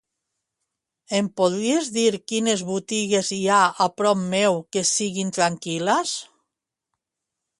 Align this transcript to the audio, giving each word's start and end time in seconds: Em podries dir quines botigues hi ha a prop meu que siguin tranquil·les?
Em 1.17 1.27
podries 1.41 1.89
dir 1.97 2.13
quines 2.31 2.63
botigues 2.69 3.29
hi 3.37 3.39
ha 3.51 3.59
a 3.85 3.87
prop 3.99 4.25
meu 4.33 4.59
que 4.77 4.85
siguin 4.93 5.31
tranquil·les? 5.39 6.17